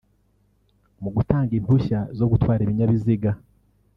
Mu 1.01 1.09
gutanga 1.15 1.51
impushya 1.59 1.99
zo 2.17 2.25
gutwara 2.31 2.61
ibinyabiziga 2.63 3.31